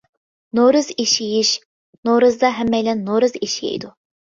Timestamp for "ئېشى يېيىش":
0.93-1.51